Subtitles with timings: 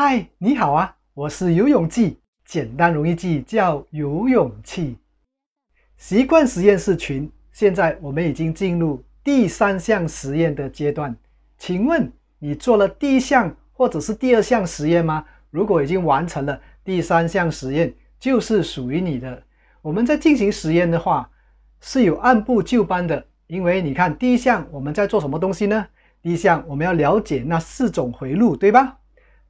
[0.00, 4.96] 嗨，你好啊，我是游泳记，简单容易记，叫游泳气。
[5.96, 11.16] 习惯实验室群，现在我们已经进入第三项实验的阶段。
[11.58, 15.24] 请问你做了第一项或者是第二项实验吗？
[15.50, 19.42] 如果已经完成了第三项实验，就是属于你的。
[19.82, 21.28] 我们在进行实验的话，
[21.80, 25.88] 是有按部就班的，因为你看第一项我们在做什么东西呢？
[26.22, 28.97] 第一项我们要了解那四种回路，对吧？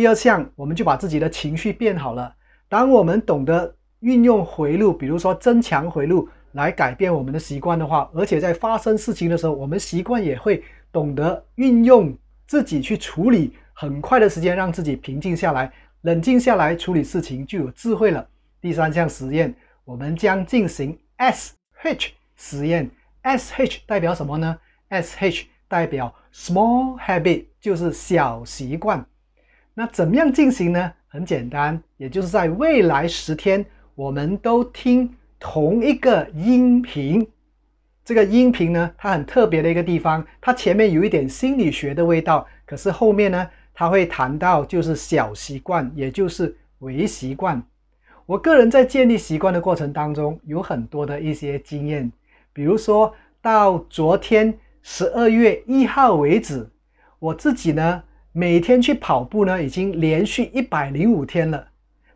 [0.00, 2.34] 第二项我们就把自己的情绪变好了。
[2.70, 18.26] 当我们懂得运用回路，比如说增强回路来改变我们的习惯的话，而且在发生事情的时候，我们习惯也会懂得运用自己去处理，很快的时间让自己平静下来、冷静下来处理事情，就有智慧了。
[18.58, 22.90] 第三项实验，我们将进行 S H 实验。
[23.20, 24.56] S H 代表什么呢
[24.88, 29.04] ？S H 代表 Small Habit，就是小习惯。
[29.74, 30.92] 那怎么样进行呢？
[31.08, 37.26] 很简单，也就是在未来十天，我们都听同一个音频。
[38.04, 47.62] 这个音频呢，它很特别的一个地方，它前面有一点心理学的味道，可是后面呢，它会谈到就是小习惯，也就是微习惯。
[48.26, 52.10] 我个人在建立习惯的过程当中，有很多的一些经验，
[52.52, 56.68] 比如说到昨天十二月一号为止，
[57.18, 58.02] 我自己呢。
[58.32, 61.66] 每天去跑步呢，已经连续一百零五天了；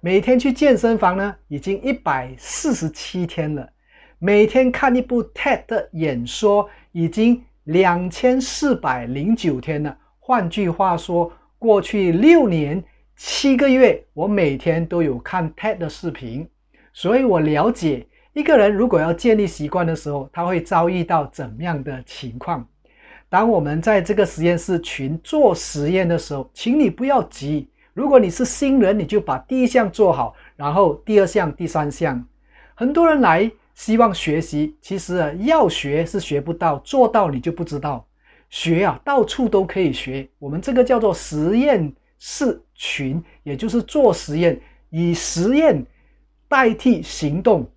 [0.00, 3.66] 每天去健身房呢，已经一百四十七天了；
[4.20, 9.96] 每天看一部 TED 的演说，已经两千四百零九天了。
[10.20, 12.80] 换句话说，过去六年
[13.16, 16.48] 七个月，我每天都有看 TED 的视频，
[16.92, 22.64] 所以我了解一个人如果要建立习惯的时候，他会遭遇到怎么样的情况。
[23.34, 27.68] 当我们在这个实验室群做实验的时候，请你不要急。
[27.92, 32.24] 如果你是新人，你就把第一项做好，然后第二项、第三项。
[32.76, 38.06] 很多人来希望学习，其实，要学是学不到，做到你就不知道。
[38.50, 40.28] 学啊，到处都可以学。
[40.38, 45.84] 我们这个叫做实验室群，也就是做实验，以实验
[46.46, 47.68] 代替行动，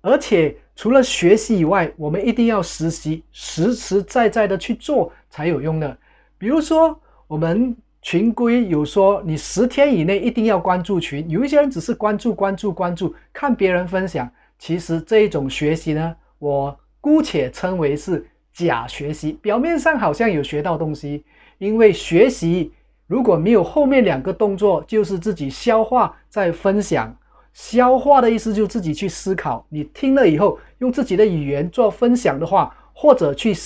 [0.00, 0.56] 而且。
[0.78, 5.96] 除了学习以外，我们一定要实习，实实在在的去做才有用的。
[6.36, 11.26] 比如说，我们群规有说，你十天以内一定要关注群。
[11.30, 14.30] 有一些人只是关注、关注、关注，看别人分享。
[14.58, 19.32] 其实这一种学习呢，我姑且称为是假学习。
[19.40, 21.24] 表面上好像有学到东西，
[21.56, 22.70] 因为学习
[23.06, 27.16] 如果没有后面两个动作，就是自己消化再分享。
[27.56, 33.56] 消化的意思就自己去思考，你听了以后用自己的语言做分享的话，或者去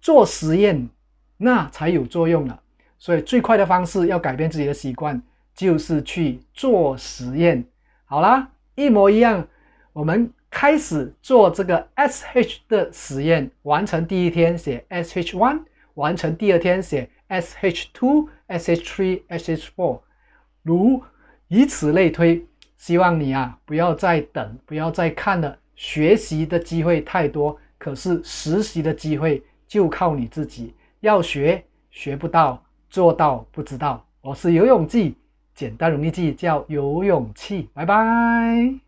[0.00, 0.88] 做实验，
[1.36, 2.60] 那才有作用了。
[2.98, 5.22] 所以最快的方式要改变自己的习惯，
[5.54, 7.64] 就是去做实验。
[8.06, 9.46] 好啦，一模一样，
[9.92, 13.48] 我们开始做这个 S H 的实验。
[13.62, 15.62] 完成第一天写 S H one，
[15.94, 20.00] 完成第二天写 S H two、S H three、S H four，
[20.64, 21.04] 如
[21.46, 22.44] 以此类推。
[22.78, 25.58] 希望你啊，不要再等，不要再看了。
[25.74, 30.74] 学习的机会太多，可是实习的机会就靠你自己。
[31.00, 34.04] 要学学不到，做到不知道。
[34.20, 35.16] 我是游泳记，
[35.54, 37.68] 简单容易记，叫游泳气。
[37.74, 38.87] 拜拜。